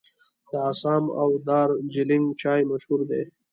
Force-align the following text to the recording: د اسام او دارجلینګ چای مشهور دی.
د 0.49 0.53
اسام 0.71 1.03
او 1.21 1.29
دارجلینګ 1.47 2.25
چای 2.41 2.61
مشهور 2.71 3.01
دی. 3.09 3.23